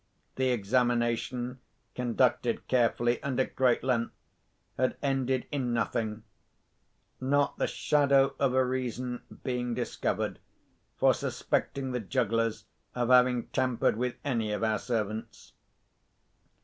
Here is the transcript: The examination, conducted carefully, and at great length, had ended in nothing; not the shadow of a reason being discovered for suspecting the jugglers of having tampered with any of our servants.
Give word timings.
The 0.33 0.49
examination, 0.49 1.59
conducted 1.93 2.67
carefully, 2.67 3.21
and 3.21 3.39
at 3.39 3.55
great 3.55 3.83
length, 3.83 4.15
had 4.75 4.97
ended 5.03 5.45
in 5.51 5.73
nothing; 5.73 6.23
not 7.19 7.59
the 7.59 7.67
shadow 7.67 8.33
of 8.39 8.55
a 8.55 8.65
reason 8.65 9.21
being 9.43 9.75
discovered 9.75 10.39
for 10.97 11.13
suspecting 11.13 11.91
the 11.91 11.99
jugglers 11.99 12.65
of 12.95 13.09
having 13.09 13.49
tampered 13.49 13.95
with 13.95 14.15
any 14.25 14.51
of 14.51 14.63
our 14.63 14.79
servants. 14.79 15.53